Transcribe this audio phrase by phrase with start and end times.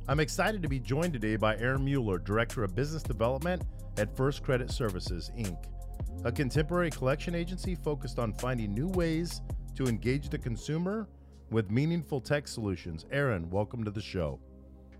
[0.06, 3.64] I'm excited to be joined today by Aaron Mueller, Director of Business Development
[3.98, 5.58] at First Credit Services, Inc
[6.24, 9.40] a contemporary collection agency focused on finding new ways
[9.74, 11.08] to engage the consumer
[11.50, 13.06] with meaningful tech solutions.
[13.10, 14.38] Aaron, welcome to the show.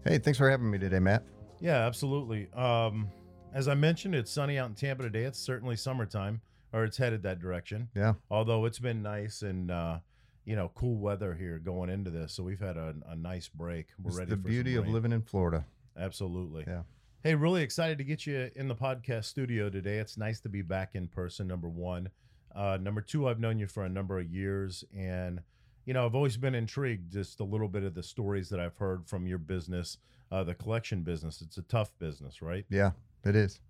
[0.04, 1.24] Hey, thanks for having me today, Matt.
[1.60, 2.48] Yeah, absolutely.
[2.54, 3.08] Um,
[3.52, 5.24] as I mentioned, it's sunny out in Tampa today.
[5.24, 6.40] It's certainly summertime,
[6.72, 7.88] or it's headed that direction.
[7.94, 8.14] Yeah.
[8.30, 9.98] Although it's been nice and uh,
[10.44, 13.88] you know cool weather here going into this, so we've had a, a nice break.
[14.02, 14.30] We're it's ready.
[14.30, 15.66] The beauty of living in Florida.
[15.98, 16.64] Absolutely.
[16.66, 16.82] Yeah.
[17.22, 19.98] Hey, really excited to get you in the podcast studio today.
[19.98, 22.08] It's nice to be back in person, number one.
[22.54, 24.84] Uh, number two, I've known you for a number of years.
[24.96, 25.42] And,
[25.84, 28.78] you know, I've always been intrigued just a little bit of the stories that I've
[28.78, 29.98] heard from your business,
[30.32, 31.42] uh, the collection business.
[31.42, 32.64] It's a tough business, right?
[32.70, 32.92] Yeah,
[33.26, 33.60] it is.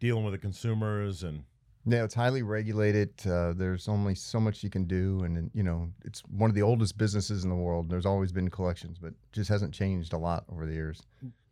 [0.00, 1.44] Dealing with the consumers and
[1.84, 3.10] yeah, it's highly regulated.
[3.26, 6.62] Uh, there's only so much you can do, and you know it's one of the
[6.62, 7.90] oldest businesses in the world.
[7.90, 11.02] There's always been collections, but just hasn't changed a lot over the years.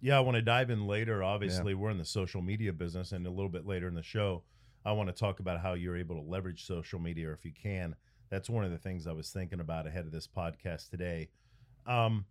[0.01, 1.23] Yeah, I want to dive in later.
[1.23, 1.79] Obviously, yeah.
[1.79, 4.45] we're in the social media business, and a little bit later in the show,
[4.85, 7.53] I want to talk about how you're able to leverage social media, or if you
[7.53, 7.97] can.
[8.31, 11.29] That's one of the things I was thinking about ahead of this podcast today.
[11.87, 12.25] Um,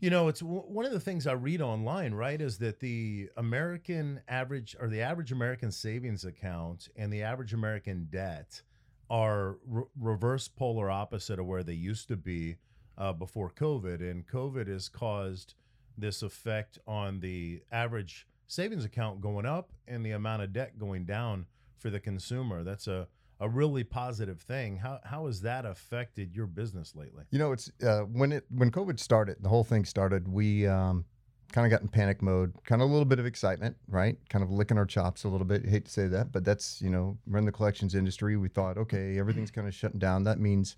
[0.00, 2.40] you know, it's w- one of the things I read online, right?
[2.40, 8.08] Is that the American average or the average American savings account and the average American
[8.10, 8.62] debt
[9.10, 12.56] are re- reverse polar opposite of where they used to be
[12.96, 14.00] uh, before COVID.
[14.00, 15.54] And COVID has caused
[15.96, 21.04] this effect on the average savings account going up and the amount of debt going
[21.04, 21.46] down
[21.76, 22.62] for the consumer.
[22.62, 23.08] That's a
[23.40, 24.76] a really positive thing.
[24.76, 27.24] How how has that affected your business lately?
[27.30, 30.26] You know, it's uh, when it when COVID started, the whole thing started.
[30.28, 31.04] We um,
[31.52, 34.16] kind of got in panic mode, kind of a little bit of excitement, right?
[34.28, 35.64] Kind of licking our chops a little bit.
[35.66, 38.36] hate to say that, but that's you know, we're in the collections industry.
[38.36, 40.24] We thought, okay, everything's kind of shutting down.
[40.24, 40.76] That means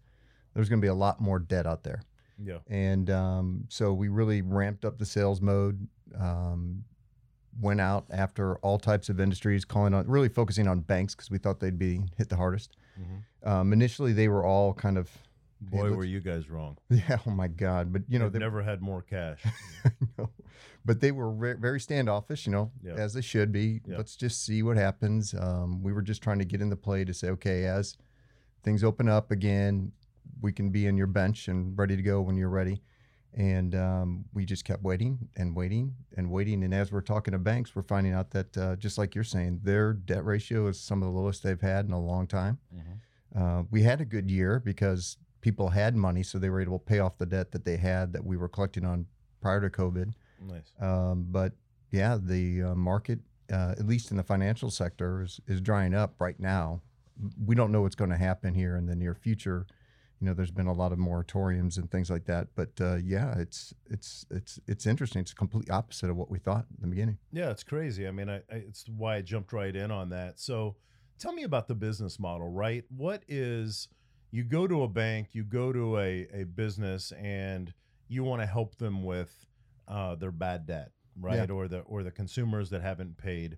[0.55, 2.03] there's going to be a lot more debt out there.
[2.43, 2.59] Yeah.
[2.69, 5.87] And um, so we really ramped up the sales mode.
[6.19, 6.85] Um,
[7.59, 11.39] went out after all types of industries, calling on really focusing on banks because we
[11.39, 12.77] thought they'd be hit the hardest.
[13.01, 13.49] Mm-hmm.
[13.49, 15.11] Um, initially, they were all kind of.
[15.63, 16.79] Boy, hey, were you guys wrong?
[16.89, 17.19] Yeah.
[17.27, 17.93] Oh my God.
[17.93, 19.43] But you know, they never had more cash.
[20.19, 20.31] know,
[20.87, 22.47] but they were re- very standoffish.
[22.47, 22.97] You know, yep.
[22.99, 23.81] as they should be.
[23.87, 23.99] Yep.
[23.99, 25.35] Let's just see what happens.
[25.35, 27.97] Um, we were just trying to get in the play to say, okay, as
[28.63, 29.93] things open up again,
[30.41, 32.81] we can be in your bench and ready to go when you're ready.
[33.35, 36.65] And um, we just kept waiting and waiting and waiting.
[36.65, 39.61] And as we're talking to banks, we're finding out that, uh, just like you're saying,
[39.63, 42.59] their debt ratio is some of the lowest they've had in a long time.
[42.75, 43.43] Mm-hmm.
[43.43, 46.85] Uh, we had a good year because people had money, so they were able to
[46.85, 49.07] pay off the debt that they had that we were collecting on
[49.41, 50.13] prior to COVID.
[50.43, 50.73] Nice.
[50.81, 51.53] Um, but
[51.93, 53.21] yeah, the uh, market,
[53.53, 56.83] uh, at least in the financial sector, is, is drying up right now.
[57.45, 59.67] We don't know what's going to happen here in the near future
[60.21, 62.49] you know, there's been a lot of moratoriums and things like that.
[62.55, 65.23] But uh, yeah, it's it's it's it's interesting.
[65.23, 67.19] It's complete opposite of what we thought in the beginning.
[67.33, 68.07] Yeah, it's crazy.
[68.07, 70.39] I mean, I, I, it's why I jumped right in on that.
[70.39, 70.77] So,
[71.19, 72.51] tell me about the business model.
[72.51, 72.85] Right?
[72.95, 73.89] What is
[74.31, 77.73] you go to a bank, you go to a a business, and
[78.09, 79.47] you want to help them with
[79.89, 81.49] uh, their bad debt, right?
[81.49, 81.55] Yeah.
[81.55, 83.57] Or the or the consumers that haven't paid.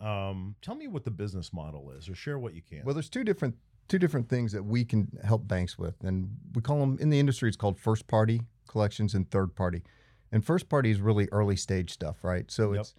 [0.00, 2.82] Um, tell me what the business model is, or share what you can.
[2.84, 3.56] Well, there's two different
[3.88, 7.18] two different things that we can help banks with, and we call them in the
[7.18, 7.48] industry.
[7.48, 9.82] It's called first party collections and third party.
[10.30, 12.50] And first party is really early stage stuff, right?
[12.50, 12.80] So yep.
[12.80, 12.94] it's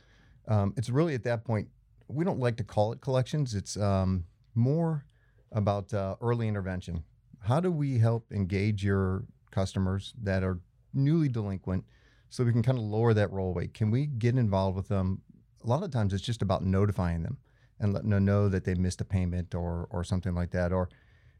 [0.47, 1.67] um, it's really at that point
[2.07, 3.53] we don't like to call it collections.
[3.53, 5.05] It's um, more
[5.51, 7.03] about uh, early intervention.
[7.41, 10.59] How do we help engage your customers that are
[10.93, 11.85] newly delinquent,
[12.29, 13.75] so we can kind of lower that roll rate?
[13.75, 15.21] Can we get involved with them?
[15.63, 17.37] A lot of times, it's just about notifying them
[17.79, 20.89] and letting them know that they missed a payment or or something like that, or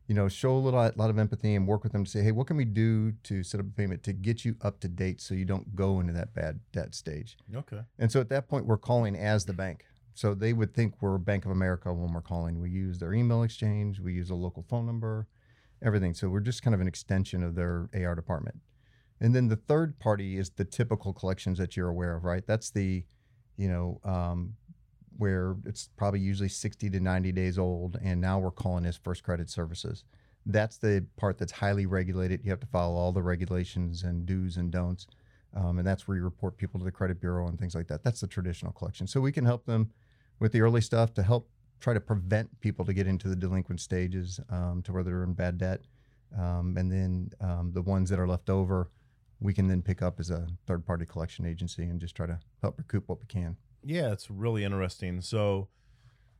[0.10, 2.24] you know, show a little a lot of empathy and work with them to say,
[2.24, 4.88] hey, what can we do to set up a payment to get you up to
[4.88, 7.38] date so you don't go into that bad debt stage?
[7.56, 7.82] Okay.
[8.00, 9.86] And so at that point, we're calling as the bank.
[10.16, 12.60] So they would think we're Bank of America when we're calling.
[12.60, 15.28] We use their email exchange, we use a local phone number,
[15.84, 16.16] everything.
[16.16, 18.58] So we're just kind of an extension of their AR department.
[19.22, 22.46] And then the third party is the typical collections that you're aware of, right?
[22.48, 23.04] That's the,
[23.58, 24.56] you know, um,
[25.20, 29.22] where it's probably usually 60 to 90 days old, and now we're calling this first
[29.22, 30.06] credit services.
[30.46, 32.40] That's the part that's highly regulated.
[32.44, 35.08] You have to follow all the regulations and do's and don'ts.
[35.54, 38.02] Um, and that's where you report people to the credit bureau and things like that.
[38.02, 39.08] That's the traditional collection.
[39.08, 39.92] So we can help them
[40.40, 41.50] with the early stuff to help
[41.82, 45.34] try to prevent people to get into the delinquent stages um, to where they're in
[45.34, 45.82] bad debt.
[46.38, 48.90] Um, and then um, the ones that are left over,
[49.42, 52.40] we can then pick up as a third party collection agency and just try to
[52.62, 53.58] help recoup what we can.
[53.84, 55.22] Yeah, it's really interesting.
[55.22, 55.70] So,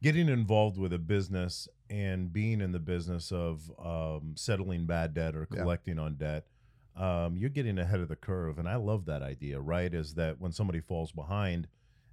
[0.02, 5.36] getting involved with a business and being in the business of um, settling bad debt
[5.36, 5.58] or Yeah.
[5.62, 6.48] collecting on debt,
[6.96, 8.60] um, you're getting ahead of the curve.
[8.60, 9.94] And I love that idea, right?
[9.94, 11.68] Is that when somebody falls behind,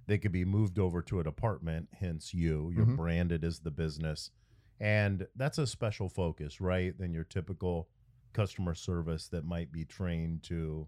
[0.05, 2.95] they could be moved over to a department, hence you, you're Mhm.
[2.95, 4.31] branded as the business.
[4.79, 6.97] And that's a special focus, right?
[6.97, 7.89] Than your typical
[8.33, 10.87] customer service that might be trained to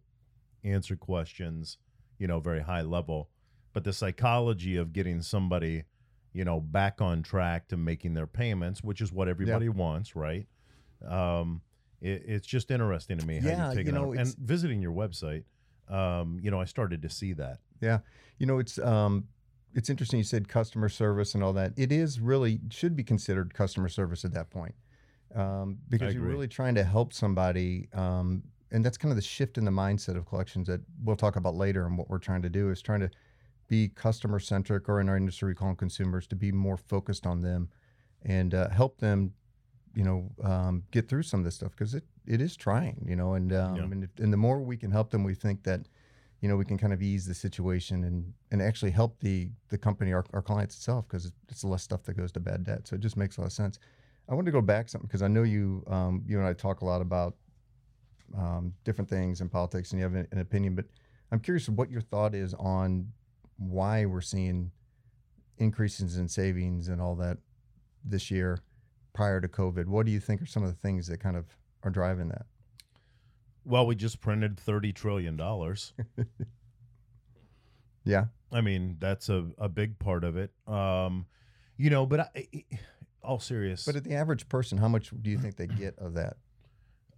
[0.64, 1.78] answer questions,
[2.18, 3.32] you know, very high level.
[3.80, 5.86] But the psychology of getting somebody,
[6.34, 10.48] you know, back on track to making their payments, which is what everybody wants, right?
[11.08, 11.62] Um,
[12.02, 15.46] it, it's just interesting to me how Yeah, you know, and visiting your website.
[15.88, 17.60] Um, you know, I started to see that.
[17.80, 18.00] Yeah,
[18.38, 19.30] you know it's um,
[19.74, 20.18] it's interesting.
[20.18, 21.72] You said customer service and all that.
[21.78, 24.76] It is really should be considered customer service at that point
[25.34, 29.58] um, because you're really trying to help somebody, um, and that's kind of the shift
[29.58, 31.86] in the mindset of collections that we'll talk about later.
[31.86, 33.10] And what we're trying to do is trying to
[33.70, 37.26] be customer centric, or in our industry we call them consumers, to be more focused
[37.26, 37.70] on them
[38.24, 39.34] and uh, help them,
[39.96, 43.16] you know, um, get through some of this stuff because it, it is trying, you
[43.16, 43.84] know, and um, Yeah.
[43.84, 45.88] and, if, and the more we can help them, we think that
[46.42, 49.78] you know, we can kind of ease the situation and and actually help the the
[49.78, 52.88] company, our, our clients itself, because it's less stuff that goes to bad debt.
[52.88, 53.78] So it just makes a lot of sense.
[54.30, 56.80] I wanted to go back something because I know you um, you and I talk
[56.82, 57.36] a lot about
[58.38, 60.76] um, different things in politics, and you have an, an opinion.
[60.76, 60.86] But
[61.32, 63.12] I'm curious what your thought is on
[63.60, 64.72] why we're seeing
[65.58, 67.38] increases in savings and all that
[68.04, 68.60] this year
[69.14, 69.86] prior to COVID.
[69.88, 71.46] What do you think are some of the things that kind of
[71.84, 72.46] are driving that?
[73.66, 75.94] Well, we just printed thirty trillion dollars.
[78.06, 78.26] Yeah.
[78.52, 80.52] I mean, that's a, a big part of it.
[80.68, 81.28] Um,
[81.78, 82.64] you know, but I-
[83.22, 86.14] all serious, But at the average person, how much do you think they get of
[86.16, 86.38] that?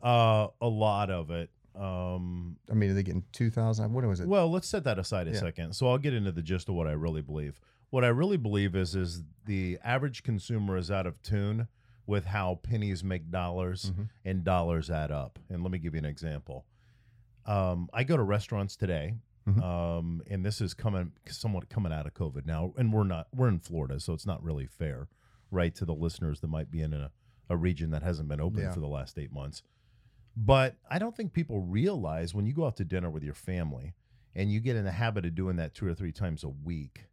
[0.03, 1.49] uh, a lot of it.
[1.75, 3.93] Um, I mean, are they getting two thousand?
[3.93, 4.27] What was it?
[4.27, 5.39] Well, let's set that aside a Yeah.
[5.39, 5.73] second.
[5.73, 7.59] So I'll get into the gist of what I really believe.
[7.89, 11.67] What I really believe is is the average consumer is out of tune
[12.05, 14.09] with how pennies make dollars Mhm.
[14.25, 15.39] and dollars add up.
[15.49, 16.65] And let me give you an example.
[17.45, 19.15] Um, I go to restaurants today,
[19.47, 19.61] Mhm.
[19.63, 23.47] um, and this is coming somewhat coming out of COVID now, and we're not we're
[23.47, 25.07] in Florida, so it's not really fair,
[25.49, 27.11] right, to the listeners that might be in a,
[27.49, 28.71] a region that hasn't been open Yeah.
[28.71, 29.63] for the last eight months.
[30.35, 33.93] But I don't think people realize when you go out to dinner with your family
[34.35, 37.05] and you get in the habit of doing that two or three times a week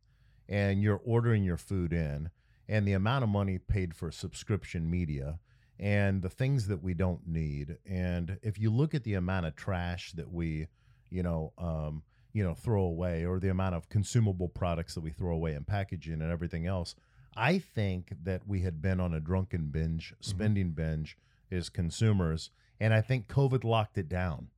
[0.49, 2.31] and you're ordering your food in
[2.69, 5.39] and the amount of money paid for subscription media
[5.81, 7.79] and the things that we don't need.
[7.87, 10.69] And if you look at the amount of trash that we
[11.11, 15.11] you know um, you know throw away or the amount of consumable products that we
[15.11, 16.95] throw away in packaging and everything else
[17.37, 21.17] i think that we had been on a drunken binge spending binge
[21.51, 22.51] as consumers
[22.81, 24.49] and i think covid locked it down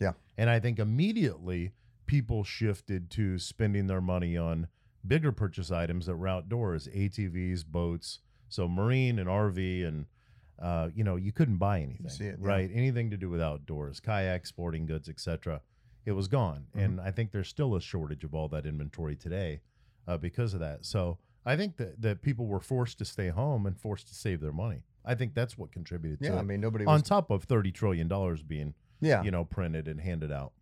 [0.00, 0.12] Yeah.
[0.36, 1.72] and i think immediately
[2.06, 4.68] people shifted to spending their money on
[5.06, 10.06] bigger purchase items that were outdoors atvs boats so marine and rv and
[10.60, 12.46] uh, you know you couldn't buy anything it, yeah.
[12.48, 15.60] right anything to do with outdoors kayaks sporting goods etc
[16.06, 16.84] it was gone Mhm.
[16.84, 19.60] and i think there's still a shortage of all that inventory today
[20.08, 23.66] uh, because of that so i think that, that people were forced to stay home
[23.66, 26.42] and forced to save their money i think that's what contributed to yeah, it I
[26.42, 27.02] mean, nobody on was.
[27.02, 30.52] top of 30 trillion dollars being yeah, you know printed and handed out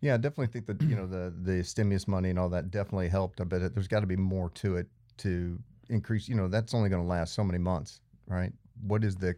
[0.00, 3.08] yeah, I definitely think that you know the the stimulus money and all that definitely
[3.08, 3.40] helped.
[3.40, 4.88] I bet it, there's got to be more to it
[5.18, 6.28] to increase.
[6.28, 8.52] You know, that's only going to last so many months, right?
[8.84, 9.36] What is the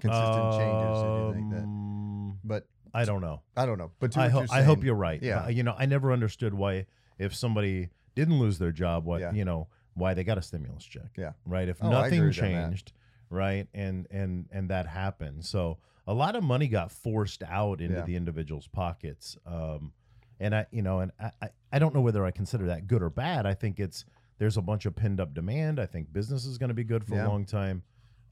[0.00, 1.02] consistent changes?
[1.02, 1.62] that you think that?
[1.64, 3.90] Um, But i don't know I don't know.
[4.00, 5.22] But to I, ho- you're I hope you're right.
[5.22, 5.44] Yeah.
[5.44, 6.86] Uh, you know, I never understood why
[7.18, 9.32] if somebody didn't lose their job, what Yeah.
[9.34, 11.10] you know, why they got a stimulus check.
[11.18, 11.32] Yeah.
[11.44, 11.68] Right.
[11.68, 12.92] If Oh, nothing changed,
[13.30, 17.96] right, and and and that happened, so a lot of money got forced out into
[17.96, 18.04] Yeah.
[18.04, 19.36] the individual's pockets.
[19.44, 19.92] Um,
[20.38, 23.02] and I, you know, and I, I, I don't know whether I consider that good
[23.02, 23.44] or bad.
[23.46, 24.04] I think it's
[24.38, 25.80] there's a bunch of pinned up demand.
[25.80, 27.26] I think business is going to be good for Yeah.
[27.26, 27.82] a long time.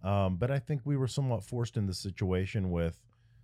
[0.03, 3.01] Um, but I think we were somewhat forced in the situation with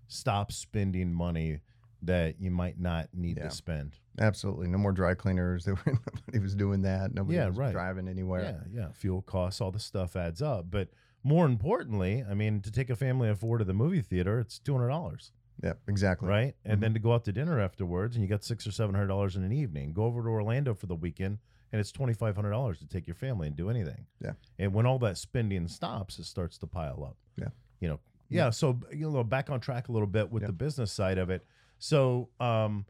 [0.09, 1.61] stop spending money
[2.03, 3.45] that you might not need Yeah.
[3.45, 3.97] to spend.
[4.19, 5.65] Absolutely, no more dry cleaners.
[5.65, 7.15] There were, nobody was doing that.
[7.15, 7.73] Nobody Yeah, was right.
[7.73, 8.63] driving anywhere.
[8.73, 8.93] Yeah, yeah.
[8.93, 10.67] Fuel costs, all the stuff adds up.
[10.71, 10.89] But
[11.23, 14.59] more importantly, I mean, to take a family of four to the movie theater, it's
[14.59, 16.29] two hundred dollars, Yeah, exactly.
[16.29, 16.55] right?
[16.65, 16.81] And Mhm.
[16.83, 19.37] then to go out to dinner afterwards, and you got six or seven hundred dollars
[19.37, 19.93] in an evening.
[19.93, 21.39] Go over to Orlando for the weekend,
[21.73, 24.07] and it's twenty five hundred dollars to take your family and do anything.
[24.21, 24.33] Yeah.
[24.59, 27.17] And when all that spending stops, it starts to pile up.
[27.37, 27.49] Yeah.
[27.81, 28.01] You know.
[28.29, 28.51] Yeah.
[28.51, 30.49] So you know, back on track a little bit with Yeah.
[30.49, 31.45] the business side of it.
[31.79, 32.87] So, um,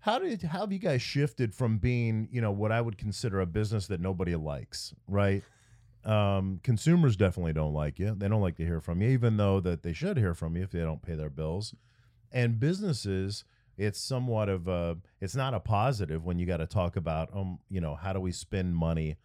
[0.00, 3.40] how did how have you guys shifted from being you know what I would consider
[3.40, 5.42] a business that nobody likes, right?
[6.04, 8.14] Um, consumers definitely don't like you.
[8.16, 10.62] They don't like to hear from you, even though that they should hear from you
[10.62, 11.74] if they don't pay their bills.
[12.32, 13.44] And businesses,
[13.76, 17.58] it's somewhat of a, it's not a positive when you got to talk about, um,
[17.70, 19.16] you know, how do we spend money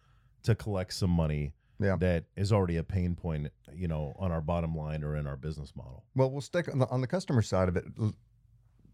[0.42, 1.96] to collect some money Yeah.
[1.96, 5.36] that is already a pain point, you know, on our bottom line or in our
[5.36, 6.04] business model.
[6.14, 7.84] Well, we'll stick on the, on the customer side of it.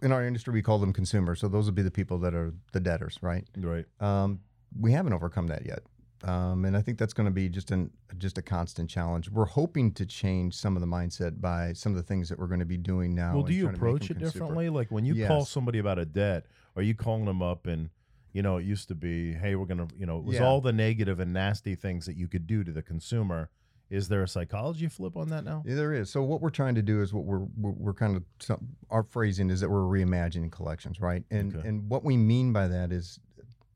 [0.03, 1.41] In our industry, we call them consumers.
[1.41, 3.45] So those would be the people that are the debtors, right?
[3.57, 3.87] Right.
[4.01, 4.41] Um,
[4.79, 5.81] we haven't overcome that yet,
[6.27, 9.31] um, and I think that's going to be just an just a constant challenge.
[9.31, 12.49] We're hoping to change some of the mindset by some of the things that we're
[12.49, 13.35] going to be doing now.
[13.35, 14.69] Well, do you trying to make approach it differently?
[14.69, 17.91] Like when you call somebody about a debt, are you calling them up and,
[18.33, 20.45] you know, it used to be, hey, we're going to, you know, it was Yeah.
[20.45, 23.51] all the negative and nasty things that you could do to the consumer.
[23.89, 25.63] Is there a psychology flip on that now?
[25.65, 26.11] Yeah, there is.
[26.11, 29.05] So what we're trying to do is what we're we're, we're kind of some, our
[29.05, 31.23] phrasing is that we're reimagining collections, right?
[31.31, 31.69] And Okay.
[31.69, 33.21] and what we mean by that is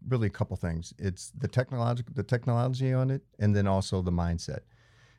[0.09, 0.95] really a couple things.
[0.99, 4.61] It's the technological the technology on it, and then also the mindset.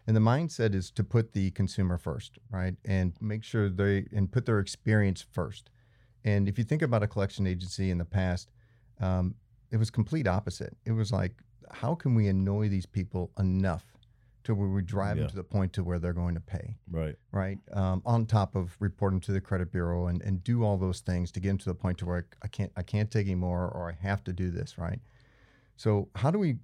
[0.07, 2.75] And the mindset is to put the consumer first, right?
[2.85, 5.69] And make sure they and put their experience first.
[6.23, 8.51] And if you think about a collection agency in the past,
[8.99, 9.35] um,
[9.71, 10.75] it was complete opposite.
[10.85, 11.33] It was like,
[11.71, 13.90] how can we annoy these people enough
[14.43, 15.23] to where we drive Yeah.
[15.23, 16.77] them to the point to where they're going to pay?
[16.89, 17.15] Right.
[17.31, 17.59] right?
[17.73, 21.31] Um, on top of reporting to the credit bureau and, and do all those things
[21.33, 23.89] to get them to the point to where I can't I can't take anymore or
[23.89, 24.99] I have to do this, right?
[25.77, 26.57] So how do we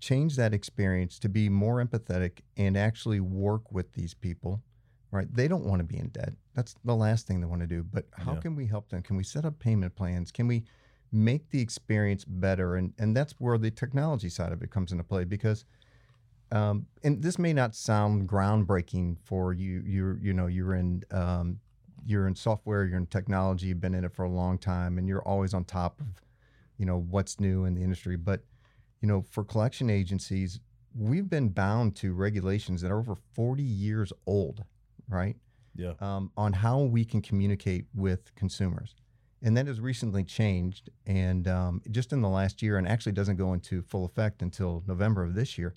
[0.00, 4.62] change that experience to be more empathetic and actually work with these people,
[5.10, 5.32] right?
[5.32, 6.32] They don't want to be in debt.
[6.54, 7.82] That's the last thing they want to do.
[7.84, 8.40] But how Yeah.
[8.40, 9.02] can we help them?
[9.02, 10.32] Can we set up payment plans?
[10.32, 10.64] Can we
[11.12, 12.74] make the experience better?
[12.76, 15.64] And and that's where the technology side of it comes into play because
[16.52, 19.82] um, and this may not sound groundbreaking for you.
[19.86, 21.58] You're, you know, you're in, um,
[22.04, 25.08] you're in software, you're in technology, you've been in it for a long time, and
[25.08, 26.06] you're always on top of,
[26.76, 28.16] you know, what's new in the industry.
[28.16, 28.42] But,
[29.00, 30.60] you know, for collection agencies,
[30.94, 34.62] we've been bound to regulations that are over 40 years old,
[35.08, 35.36] right?
[35.74, 35.94] Yeah.
[36.00, 38.94] um, on how we can communicate with consumers.
[39.42, 40.90] And that has recently changed.
[41.06, 44.84] And um, just in the last year, and actually doesn't go into full effect until
[44.86, 45.72] November of this year,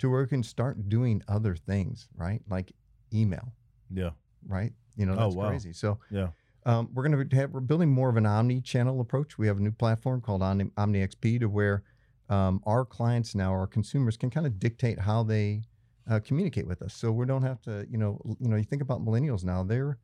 [0.00, 2.42] to where we can start doing other things, right?
[2.48, 2.72] Like
[3.14, 3.52] email,
[3.90, 4.10] Yeah.
[4.46, 4.72] right?
[4.96, 5.48] You know, Oh, that's wow.
[5.48, 5.72] crazy.
[5.72, 6.30] So Yeah.
[6.66, 9.38] um, we're going to have, we're building more of an omni-channel approach.
[9.38, 11.82] We have a new platform called Omni, Omni XP to where
[12.28, 15.62] um, our clients now, our consumers can kind of dictate how they
[16.08, 16.94] uh, communicate with us.
[16.94, 19.98] So we don't have to, you know, you know, you think about millennials now, they're,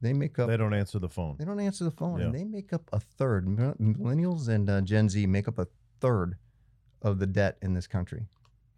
[0.00, 1.36] they make up, They don't answer the phone.
[1.38, 2.26] they don't answer the phone Yeah.
[2.26, 3.46] and they make up a third.
[3.46, 5.66] Millennials and uh, Gen Z make up a
[6.00, 6.36] third
[7.02, 8.26] of the debt in this country.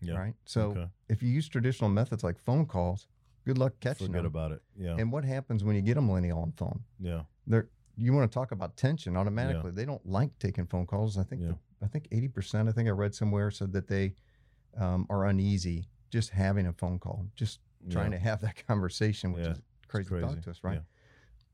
[0.00, 0.14] Yeah.
[0.14, 0.35] Right.
[0.45, 0.87] So Okay.
[1.09, 3.07] if you use traditional methods like phone calls,
[3.45, 4.26] good luck catching Forget them.
[4.26, 4.62] about it.
[4.76, 4.97] Yeah.
[4.99, 6.85] And what happens when you get a millennial on phone?
[7.00, 7.23] yeah.
[7.47, 7.69] they're
[8.00, 9.73] you want to talk about tension automatically.
[9.73, 11.19] They don't like taking phone calls.
[11.19, 11.49] I think Yeah.
[11.81, 12.69] the, I think eighty percent.
[12.69, 14.14] I think I read somewhere said that they
[14.76, 17.59] um, are uneasy just having a phone call, just
[17.90, 18.19] trying Yeah.
[18.19, 19.52] to have that conversation, which Yeah.
[19.52, 20.75] is crazy, to talk to us, right?
[20.75, 20.83] Yeah.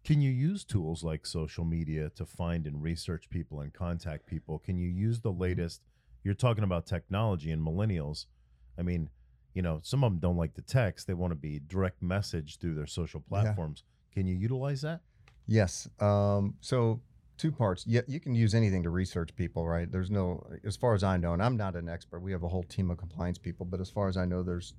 [0.05, 4.59] Can you use tools like social media to find and research people and contact people?
[4.59, 5.29] Can you use Mm-hmm.
[5.29, 5.81] the latest?
[6.25, 8.27] You're talking about technology and millennials.
[8.79, 9.11] I mean,
[9.55, 11.07] you know, some of them don't like the text.
[11.07, 13.43] They want to be direct message through their social Yeah.
[13.43, 13.85] platforms.
[14.13, 15.01] Can you utilize that?
[15.47, 15.89] Yes.
[16.01, 17.01] Um, so
[17.37, 17.87] two parts.
[17.87, 19.91] Yeah, you can use anything to research people, right?
[19.91, 22.21] There's no, as far as I know, and I'm not an expert.
[22.21, 24.75] We have a whole team of compliance people, but as far as I know, there's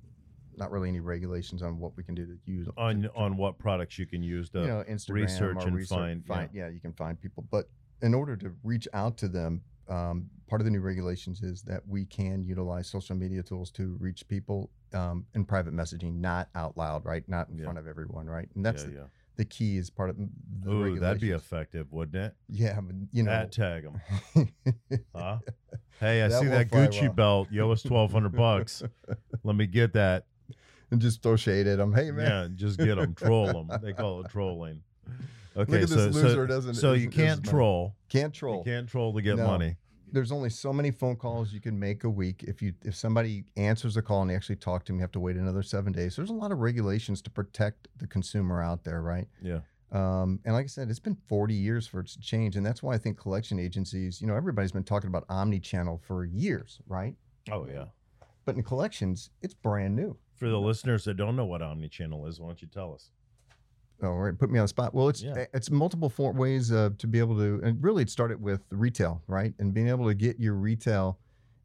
[0.56, 3.58] not really any regulations on what we can do to use On to- on what
[3.58, 6.64] products you can use to you know, Instagram research and find- yeah.
[6.64, 6.68] yeah.
[6.68, 7.46] you can find people.
[7.50, 7.68] But
[8.02, 11.82] in order to reach out to them, um, part of the new regulations is that
[11.86, 16.76] we can utilize social media tools to reach people um, in private messaging, not out
[16.76, 17.28] loud, right?
[17.28, 17.64] Not in Yeah.
[17.64, 18.48] front of everyone, right?
[18.54, 19.02] And that's yeah, the, yeah.
[19.36, 20.16] the key is part of
[20.62, 22.34] the Ooh, that'd be effective, wouldn't it?
[22.48, 24.00] yeah, but, you know, At tag them,
[25.14, 25.38] huh?
[26.00, 27.12] Hey, I That see that Gucci well.
[27.12, 27.48] belt.
[27.50, 28.82] You owe us twelve hundred bucks.
[29.44, 30.26] Let me get that.
[30.90, 31.92] and just throw shade at them.
[31.94, 32.26] Hey, man.
[32.26, 33.80] Yeah, just get them, troll them.
[33.82, 34.82] They call it trolling.
[35.56, 37.94] Okay, at this so loser so, doesn't- so you can't troll.
[38.08, 38.58] Can't troll.
[38.66, 39.46] You can't troll to get No.
[39.46, 39.76] money.
[40.12, 42.44] there's only so many phone calls you can make a week.
[42.44, 45.10] If you if somebody answers the call and they actually talk to them, you have
[45.12, 46.14] to wait another seven days.
[46.16, 49.26] There's a lot of regulations to protect the consumer out there, right?
[49.42, 49.60] Yeah,
[49.90, 52.82] Um, and like I said, it's been 40 years for it to change, and that's
[52.84, 57.16] why I think collection agencies, you know, everybody's been talking about omni-channel for years, right?
[57.50, 57.86] Oh yeah.
[58.44, 60.16] But in collections, it's brand new.
[60.36, 63.10] For the listeners that don't know what omni-channel is, why don't you tell us?
[64.02, 64.94] Oh, right, put me on the spot.
[64.94, 65.46] Well, it's Yeah.
[65.54, 69.54] it's multiple ways uh, to be able to, and really it started with retail, right?
[69.58, 71.18] And being able to get your retail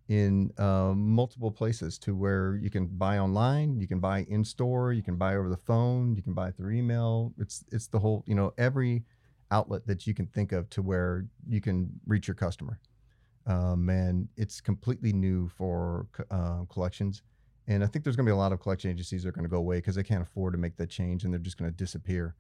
[0.08, 4.94] in uh, multiple places to where you can buy online, you can buy in store,
[4.94, 7.34] you can buy over the phone, you can buy through email.
[7.38, 9.04] It's it's the whole, you know, every
[9.52, 12.80] outlet that you can think of to where you can reach your customer.
[13.46, 17.24] Um, and it's completely new for uh, collections.
[17.72, 19.46] And I think there's going to be a lot of collection agencies that are going
[19.46, 21.72] to go away because they can't afford to make that change and they're just going
[21.72, 22.36] to disappear.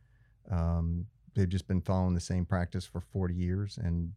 [0.51, 4.11] Um, they've just been following the same practice for 40 years and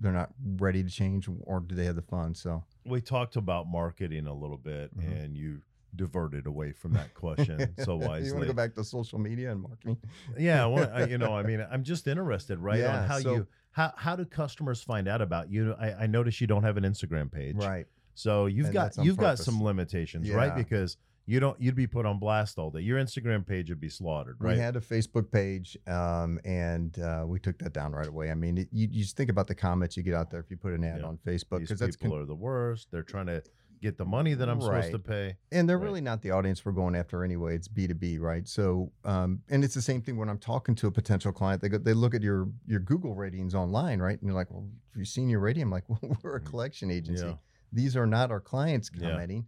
[0.00, 2.40] they're not ready to change or do they have the funds?
[2.40, 5.12] So we talked about marketing a little bit mm-hmm.
[5.12, 5.60] and you
[5.94, 8.26] diverted away from that question so wisely.
[8.26, 9.96] you want to go back to social media and marketing?
[10.38, 13.46] yeah, well, you know, I mean, I'm just interested, right, yeah, on how so, you
[13.70, 15.74] how how do customers find out about you?
[15.78, 17.86] I, I notice you don't have an Instagram page, right?
[18.18, 19.40] So you've and got you've purpose.
[19.40, 20.34] got some limitations, yeah.
[20.34, 20.54] right?
[20.54, 20.96] Because
[21.26, 22.80] you don't you'd be put on blast all day.
[22.80, 24.56] Your Instagram page would be slaughtered, right?
[24.56, 28.30] We had a Facebook page, um, and uh, we took that down right away.
[28.30, 30.50] I mean, it, you, you just think about the comments you get out there if
[30.50, 31.06] you put an ad yeah.
[31.06, 32.88] on Facebook because that's people con- are the worst.
[32.90, 33.42] They're trying to
[33.80, 34.84] get the money that I'm right.
[34.84, 35.36] supposed to pay.
[35.52, 35.84] And they're right.
[35.84, 37.54] really not the audience we're going after anyway.
[37.54, 38.46] It's B2B, right?
[38.48, 41.62] So, um, and it's the same thing when I'm talking to a potential client.
[41.62, 44.18] They go, they look at your your Google ratings online, right?
[44.18, 45.62] And you're like, well, have you seen your rating?
[45.62, 46.46] I'm like, well, we're a mm.
[46.46, 47.26] collection agency.
[47.26, 47.34] Yeah.
[47.72, 49.36] These are not our clients commenting.
[49.36, 49.42] Yeah.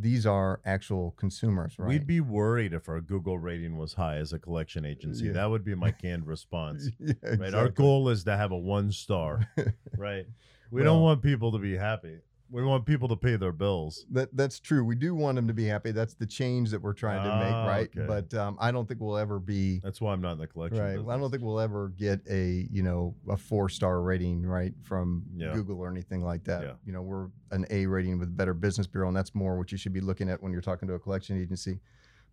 [0.00, 1.88] These are actual consumers, right?
[1.88, 5.26] We'd be worried if our Google rating was high as a collection agency.
[5.26, 5.32] Yeah.
[5.32, 6.88] That would be my canned response.
[7.00, 7.38] exactly.
[7.38, 7.54] Right.
[7.54, 9.48] Our goal is to have a one star.
[9.96, 10.26] right.
[10.70, 12.18] We well, don't want people to be happy.
[12.50, 14.06] We want people to pay their bills.
[14.10, 14.84] That that's true.
[14.84, 15.90] We do want them to be happy.
[15.90, 17.90] That's the change that we're trying to make, ah, right?
[17.96, 18.06] Okay.
[18.06, 19.80] But um, I don't think we'll ever be.
[19.80, 20.82] That's why I'm not in the collection.
[20.82, 21.02] Right.
[21.02, 24.72] Well, I don't think we'll ever get a you know a four star rating right
[24.82, 25.52] from yeah.
[25.52, 26.62] Google or anything like that.
[26.62, 26.72] Yeah.
[26.84, 29.78] You know, we're an A rating with Better Business Bureau, and that's more what you
[29.78, 31.80] should be looking at when you're talking to a collection agency.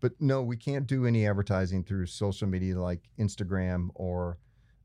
[0.01, 4.37] But no, we can't do any advertising through social media like Instagram or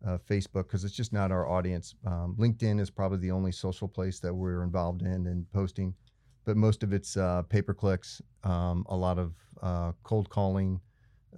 [0.06, 1.94] uh, Facebook because it's just not our audience.
[2.06, 5.94] Um, LinkedIn is probably the only social place that we're involved in and posting,
[6.44, 10.80] but most of it's uh, pay per clicks, um, a lot of uh, cold calling,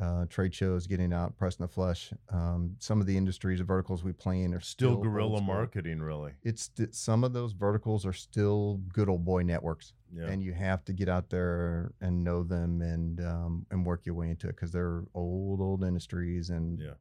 [0.00, 2.12] uh, trade shows, getting out, pressing the flesh.
[2.30, 6.00] Um, some of the industries or verticals we play in are still, still guerrilla marketing.
[6.00, 10.26] Really, it's some of those verticals are still good old boy networks, yeah.
[10.26, 14.14] and you have to get out there and know them and um, and work your
[14.14, 16.78] way into it because they're old old industries and.
[16.78, 16.92] Yeah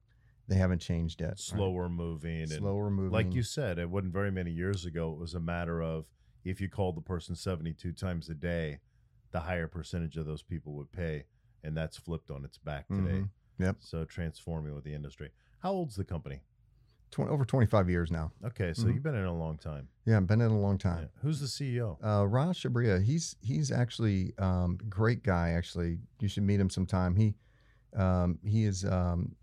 [0.51, 1.39] they haven't changed yet.
[1.39, 1.91] Slower right?
[1.91, 2.47] moving.
[2.47, 3.11] Slower moving.
[3.11, 5.13] Like you said, it wasn't very many years ago.
[5.13, 6.05] It was a matter of
[6.43, 8.79] if you called the person 72 times a day,
[9.31, 11.23] the higher percentage of those people would pay.
[11.63, 13.19] And that's flipped on its back today.
[13.19, 13.63] Mm-hmm.
[13.63, 13.77] Yep.
[13.79, 15.29] So transforming with the industry.
[15.59, 16.41] How old's the company?
[17.11, 18.33] 20, over 25 years now.
[18.45, 18.93] Okay, so mm-hmm.
[18.93, 19.87] you've been in a long time.
[20.05, 21.03] Yeah, I've been in a long time.
[21.03, 21.21] Yeah.
[21.21, 21.97] Who's the CEO?
[22.03, 23.01] Uh, Raj Shabria.
[23.01, 25.51] He's he's actually um, great guy.
[25.51, 27.15] Actually, you should meet him sometime.
[27.15, 27.35] He
[27.95, 29.35] um, he is um,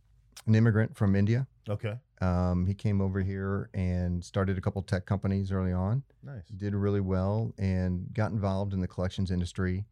[0.46, 1.46] an immigrant from India.
[1.68, 1.94] Okay.
[2.20, 6.03] Um, he came over here and started a couple tech companies early on.
[6.22, 6.48] Nice.
[6.57, 9.85] Did really well and got involved in the collections industry.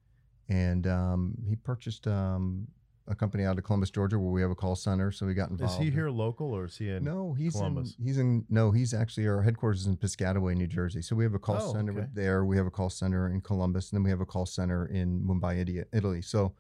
[0.49, 2.69] And um, he purchased um,
[3.09, 5.13] a company out of Columbus, Georgia, where we have a call center.
[5.13, 5.75] So he got involved.
[5.75, 7.05] Is he here local or is he in?
[7.05, 7.95] No, he's Columbus?
[7.99, 8.05] in.
[8.05, 8.45] He's in.
[8.49, 11.03] No, he's actually our headquarters is in Piscataway, New Jersey.
[11.03, 12.09] So we have a call oh, center okay.
[12.13, 12.45] there.
[12.45, 15.21] We have a call center in Columbus, and then we have a call center in
[15.21, 16.23] Mumbai, India, Italy.
[16.23, 16.55] So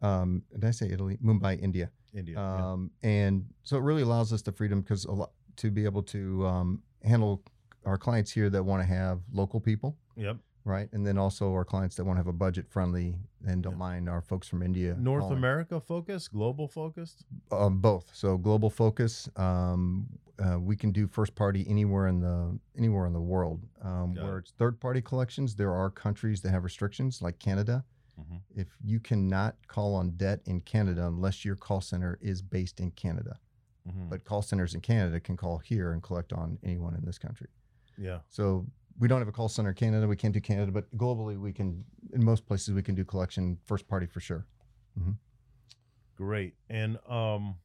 [0.00, 1.18] um, did I say Italy?
[1.24, 1.90] Mumbai, India.
[2.14, 2.38] India.
[2.38, 3.10] Um, yeah.
[3.10, 6.46] And so it really allows us the freedom because a lot to be able to
[6.46, 7.42] um, handle
[7.84, 9.96] our clients here that want to have local people.
[10.16, 10.36] Yep.
[10.64, 10.88] Right.
[10.92, 13.78] And then also our clients that want to have a budget friendly and don't yep.
[13.78, 14.94] mind our folks from India.
[14.96, 15.38] North calling.
[15.38, 17.24] America focused, global focused?
[17.50, 18.10] Uh, both.
[18.14, 19.28] So global focus.
[19.36, 20.06] Um,
[20.38, 23.60] uh, we can do first party anywhere in the anywhere in the world.
[23.82, 24.42] Um, where it.
[24.42, 27.84] it's third party collections, there are countries that have restrictions like Canada.
[28.22, 28.60] Mm-hmm.
[28.60, 32.90] If you cannot call on debt in Canada unless your call center is based in
[32.92, 33.38] Canada,
[33.88, 34.08] mm-hmm.
[34.08, 37.48] but call centers in Canada can call here and collect on anyone in this country.
[37.98, 38.18] Yeah.
[38.28, 38.66] So
[38.98, 40.06] we don't have a call center in Canada.
[40.06, 41.84] We can't do Canada, but globally we can.
[42.12, 44.46] In most places we can do collection first party for sure.
[44.98, 45.12] Mm-hmm.
[46.16, 46.54] Great.
[46.68, 47.56] And um,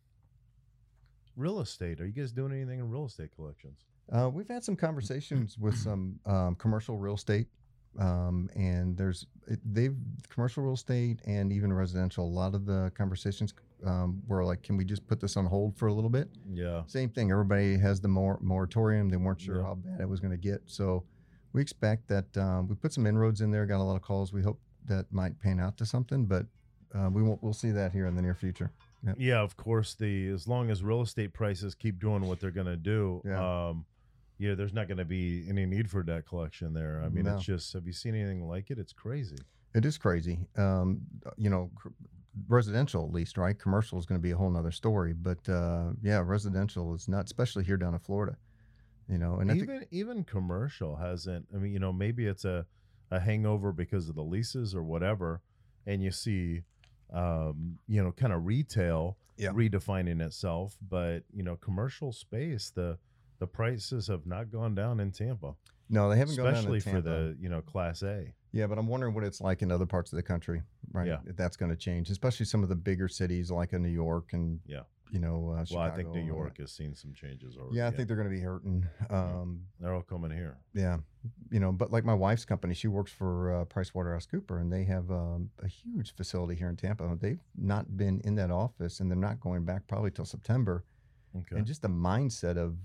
[1.35, 2.01] real estate.
[2.01, 3.85] Are you guys doing anything in real estate collections?
[4.11, 7.47] Uh, we've had some conversations with some um, commercial real estate
[7.99, 9.25] um, and there's
[9.65, 9.95] they've
[10.29, 12.25] commercial real estate and even residential.
[12.25, 13.53] A lot of the conversations
[13.85, 16.83] um, were like, "Can we just put this on hold for a little bit?" Yeah.
[16.87, 17.31] Same thing.
[17.31, 19.09] Everybody has the mor- moratorium.
[19.09, 19.63] They weren't sure yeah.
[19.63, 21.03] how bad it was going to get, so
[21.53, 23.65] we expect that um, we put some inroads in there.
[23.65, 24.31] Got a lot of calls.
[24.33, 26.45] We hope that might pan out to something, but
[26.93, 27.41] uh, we won't.
[27.41, 28.71] We'll see that here in the near future.
[29.05, 29.15] Yep.
[29.19, 29.95] Yeah, of course.
[29.95, 33.21] The as long as real estate prices keep doing what they're going to do.
[33.25, 33.73] Yeah.
[34.39, 37.01] Um, yeah, there's not going to be any need for debt collection there.
[37.03, 37.35] I mean, no.
[37.35, 38.79] it's just, have you seen anything like it?
[38.79, 39.37] It's crazy.
[39.73, 40.39] It is crazy.
[40.57, 41.01] Um,
[41.37, 41.69] you know,
[42.47, 43.57] residential at least, right?
[43.57, 45.13] Commercial is going to be a whole nother story.
[45.13, 48.37] But uh, yeah, residential is not, especially here down in Florida.
[49.09, 51.47] You know, and even even commercial hasn't.
[51.53, 52.65] I mean, you know, maybe it's a
[53.09, 55.41] a hangover because of the leases or whatever,
[55.85, 56.63] and you see,
[57.13, 59.51] um, you know, kind of retail yeah.
[59.51, 60.77] redefining itself.
[60.89, 62.97] But you know, commercial space, the
[63.39, 65.53] the prices have not gone down in Tampa.
[65.89, 68.33] No, they haven't especially for the you know Class A.
[68.51, 71.07] Yeah, but I'm wondering what it's like in other parts of the country, right?
[71.07, 71.17] Yeah.
[71.25, 74.33] If that's going to change, especially some of the bigger cities like a New York
[74.33, 74.81] and Yeah.
[75.11, 77.77] you know, uh, Well, I think New York has seen some changes already.
[77.77, 78.85] Yeah, I think they're going to be hurting.
[79.09, 80.57] Um, they're all coming here.
[80.73, 80.97] yeah,
[81.51, 85.09] you know, but like my wife's company, she works for uh, PricewaterhouseCooper, and they have
[85.11, 87.15] um, a huge facility here in Tampa.
[87.19, 90.83] They've not been in that office, and they're not going back probably till September.
[91.35, 91.57] Okay.
[91.57, 92.77] And just the mindset of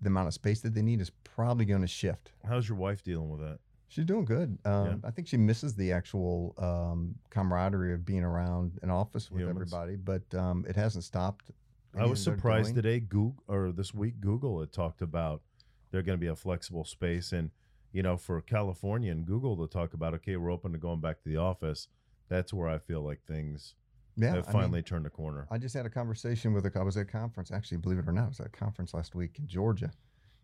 [0.00, 2.32] the amount of space that they need is probably going to shift.
[2.46, 3.58] How's your wife dealing with that?
[3.88, 4.56] She's doing good.
[4.64, 9.42] Um, I think she misses the actual um, camaraderie of being around an office with
[9.42, 9.72] Humans.
[9.72, 11.50] everybody, but um, it hasn't stopped.
[11.98, 13.00] I was surprised today.
[13.00, 15.42] Google or this week, Google had talked about
[15.90, 17.50] they're going to be a flexible space, and
[17.92, 21.20] you know, for California and Google to talk about, okay, we're open to going back
[21.22, 21.88] to the office.
[22.28, 23.74] That's where I feel like things
[24.20, 25.46] Yeah, have I mean, finally turned a corner.
[25.50, 26.78] I just had a conversation with a.
[26.78, 28.94] I was at a conference, actually, believe it or not, I was at a conference
[28.94, 29.90] last week in Georgia,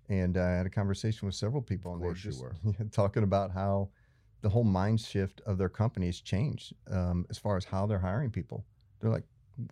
[0.09, 2.87] and I had a conversation with several people, Of and they course you just were.
[2.93, 3.89] talking about how
[4.43, 8.31] the whole mind shift of their companies changed um, as far as how they're hiring
[8.31, 8.65] people.
[9.01, 9.25] They're like,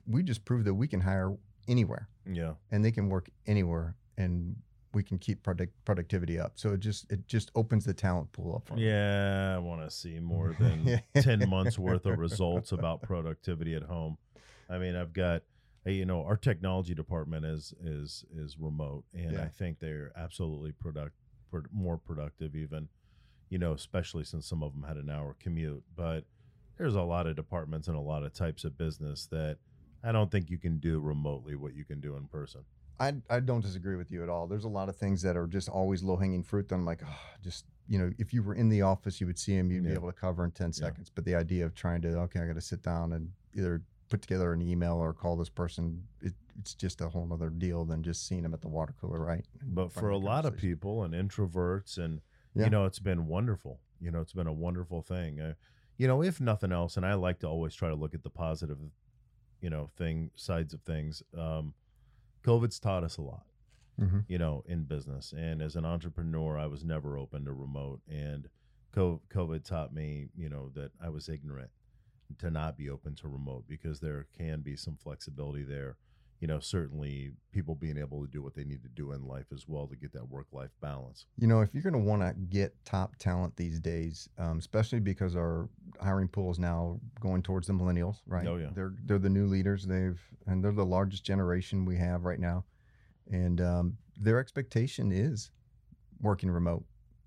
[0.07, 1.37] we just proved that we can hire
[1.69, 4.57] anywhere, yeah, and they can work anywhere, and
[4.95, 6.53] we can keep product productivity up.
[6.57, 9.55] So it just it just opens the talent pool up for yeah.
[9.57, 14.17] I want to see more than ten months worth of results about productivity at home.
[14.71, 15.43] I mean, I've got,
[15.87, 19.43] uh, you know, our technology department is is is remote, and Yeah.
[19.43, 21.15] I think they're absolutely product
[21.51, 22.89] pro- more productive even,
[23.51, 25.83] you know, especially since some of them had an hour commute.
[25.95, 26.25] But
[26.79, 29.59] there's a lot of departments and a lot of types of business that
[30.03, 32.63] I don't think you can do remotely what you can do in person.
[33.01, 34.47] I, I don't disagree with you at all.
[34.47, 37.01] There's a lot of things that are just always low hanging fruit that I'm like,
[37.05, 39.85] oh, just, you know, if you were in the office, you would see them, you'd
[39.85, 40.73] be able to cover in 10 Yeah.
[40.73, 41.11] seconds.
[41.15, 44.23] But the idea of trying to, okay, I got to sit down and either put
[44.23, 48.03] together an email or call this person, it, it's just a whole other deal than
[48.03, 49.45] just seeing them at the water cooler, right?
[49.63, 52.21] But for a lot of people and introverts and
[52.55, 52.65] Yeah.
[52.67, 55.55] you know it's been wonderful you know it's been a wonderful thing uh,
[55.97, 58.31] you know if nothing else and i like to always try to look at the
[58.31, 58.79] positive
[59.61, 61.75] you know thing sides of things um
[62.45, 63.47] covid's taught us a lot
[64.01, 64.25] Mhm.
[64.29, 68.49] you know in business and as an entrepreneur i was never open to remote and
[68.93, 71.71] covid taught me you know that i was ignorant
[72.39, 75.97] to not be open to remote because there can be some flexibility there
[76.41, 79.47] you know certainly people being able to do what they need to do in life
[79.53, 82.23] as well to get that work life balance You know, if you're going to want
[82.23, 85.69] to get top talent these days, um, especially because our
[86.01, 88.47] hiring pool is now going towards the millennials, right?
[88.47, 88.71] Oh, yeah.
[88.75, 89.87] They're they're the new leaders.
[89.87, 92.65] They've and they're the largest generation we have right now,
[93.31, 95.51] and um, their expectation is
[96.21, 96.85] working remote.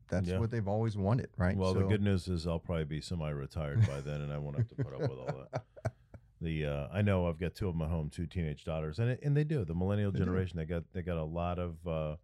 [0.10, 0.39] That's Yeah.
[0.39, 1.56] what they've always wanted, right?
[1.58, 4.67] Well, the good news is I'll probably be semi-retired by then, and I won't have
[4.70, 5.63] to put up with all that.
[6.41, 9.10] The uh, I know I've got two of them at home, two teenage daughters, and
[9.12, 10.26] it, and they do the millennial They do.
[10.26, 10.58] generation.
[10.58, 12.15] They got they got a lot of uh,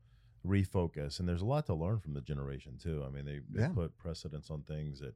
[0.45, 3.03] refocus, and there's a lot to learn from the generation too.
[3.05, 3.69] I mean, they, they Yeah.
[3.69, 5.15] put precedence on things that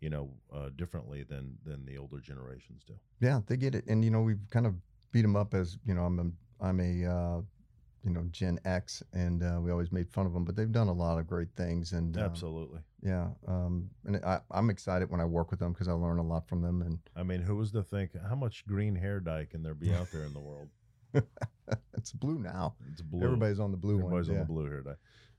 [0.00, 2.94] you know uh, differently than than the older generations do.
[3.20, 4.74] Yeah, they get it, and you know we've kind of
[5.12, 6.18] beat them up as you know I'm
[6.60, 7.40] a, I'm a uh,
[8.02, 10.88] you know Gen X, and uh, we always made fun of them, but they've done
[10.88, 12.80] a lot of great things, and um, Absolutely.
[13.04, 16.22] Yeah, um, and I, I'm excited when I work with them because I learn a
[16.22, 19.46] lot from them, and I mean, who was to think how much green hair dye
[19.50, 20.68] can there be out there in the world?
[21.96, 22.74] it's blue now.
[22.90, 23.24] It's blue.
[23.24, 24.28] Everybody's on the blue Everybody's ones.
[24.30, 24.94] on Yeah, the blue hair dye.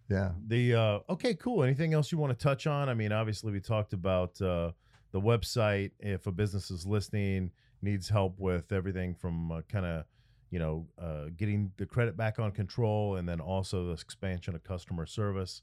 [0.10, 0.32] yeah.
[0.48, 1.64] The uh, okay, cool.
[1.64, 2.88] Anything else you want to touch on?
[2.88, 4.72] I mean, obviously we talked about uh,
[5.12, 5.92] the website.
[6.00, 7.52] If a business is listening,
[7.82, 10.06] needs help with everything from uh, kind of
[10.52, 14.64] you know uh, getting the credit back on control, and then also the expansion of
[14.64, 15.62] customer service.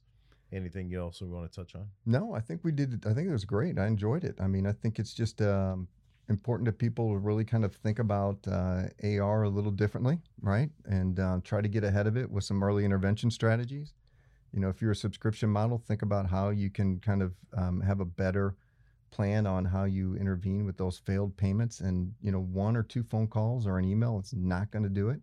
[0.53, 1.87] Anything you also want to touch on?
[2.05, 3.05] No, I think we did.
[3.07, 3.79] I think it was great.
[3.79, 4.37] I enjoyed it.
[4.39, 5.89] I mean, I think it's just um,
[6.29, 10.71] important to people to really kind of think about uh, AR a little differently, right?
[10.85, 13.95] And uh, try to get ahead of it with some early intervention strategies.
[14.53, 17.81] You know, if you're a subscription model, think about how you can kind of um,
[17.81, 18.55] have a better
[19.11, 21.81] plan on how you intervene with those failed payments.
[21.81, 24.89] And you know, one or two phone calls or an email, it's not going to
[24.89, 25.21] do it,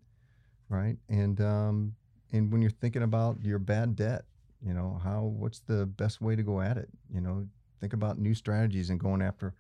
[0.70, 0.98] right?
[1.10, 1.96] And um,
[2.32, 4.26] and when you're thinking about your bad debt,
[4.66, 7.48] you know how what's the best way to go at it you know
[7.80, 9.54] think about new strategies and going after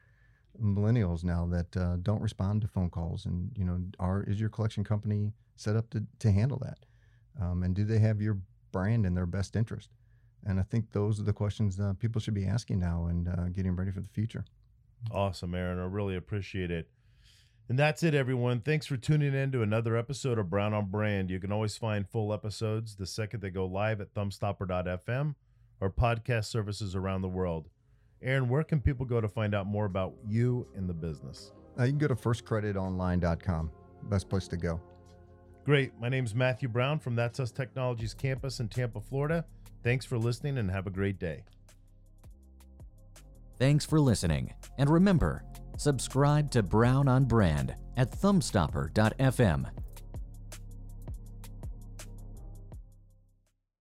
[0.61, 4.49] millennials now that uh, don't respond to phone calls and you know are is your
[4.49, 6.79] collection company set up to, to handle that
[7.41, 8.37] um, and do they have your
[8.71, 9.89] brand in their best interest
[10.45, 13.47] and i think those are the questions uh, people should be asking now and uh,
[13.49, 14.43] getting ready for the future
[15.11, 15.79] Awesome, Aaron.
[15.79, 16.89] I really appreciate it.
[17.69, 18.61] And that's it, everyone.
[18.61, 21.29] Thanks for tuning in to another episode of Brown on Brand.
[21.29, 25.35] You can always find full episodes the second they go live at thumbstopper.fm
[25.79, 27.69] or podcast services around the world.
[28.23, 31.51] Aaron, where can people go to find out more about you and the business?
[31.79, 33.71] uh, you can go to firstcreditonline.com
[34.03, 34.81] best place to go
[35.65, 35.91] Great.
[35.99, 39.45] My name is Matthew Brown from That's Us Technologies campus in Tampa, Florida.
[39.83, 41.43] Thanks for listening and have a great day.
[43.59, 44.53] Thanks for listening.
[44.77, 45.43] And remember,
[45.77, 49.65] subscribe to Brown on Brand at thumbstopper.fm